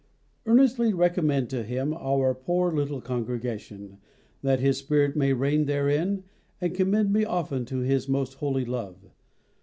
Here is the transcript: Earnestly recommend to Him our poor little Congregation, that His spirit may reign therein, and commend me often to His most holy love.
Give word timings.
Earnestly 0.47 0.95
recommend 0.95 1.51
to 1.51 1.61
Him 1.61 1.93
our 1.93 2.33
poor 2.33 2.73
little 2.73 3.01
Congregation, 3.01 3.99
that 4.41 4.59
His 4.59 4.77
spirit 4.79 5.15
may 5.15 5.31
reign 5.31 5.65
therein, 5.65 6.23
and 6.59 6.73
commend 6.73 7.13
me 7.13 7.23
often 7.23 7.65
to 7.65 7.81
His 7.81 8.09
most 8.09 8.39
holy 8.39 8.65
love. 8.65 9.11